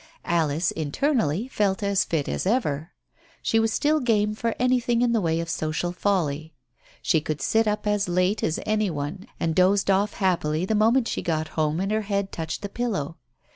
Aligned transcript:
Alice, 0.25 0.71
internally, 0.71 1.47
felt 1.49 1.83
as 1.83 2.03
fit 2.03 2.27
as 2.27 2.47
ever. 2.47 2.91
She 3.43 3.59
was 3.59 3.71
still 3.71 3.99
game 3.99 4.33
for 4.33 4.55
anything 4.57 5.03
in 5.03 5.11
the 5.11 5.21
way 5.21 5.39
of 5.39 5.47
social 5.47 5.91
folly, 5.91 6.55
she 7.03 7.21
could 7.21 7.39
sit 7.39 7.67
up 7.67 7.85
as 7.85 8.09
late 8.09 8.41
as 8.41 8.59
any 8.65 8.89
one 8.89 9.27
and 9.39 9.53
dozed 9.53 9.91
off 9.91 10.13
happily 10.15 10.65
the 10.65 10.73
moment 10.73 11.07
she 11.07 11.21
got 11.21 11.49
home 11.49 11.79
and 11.79 11.91
her 11.91 12.01
head 12.01 12.31
touched 12.31 12.63
the 12.63 12.67
pillow. 12.69 13.17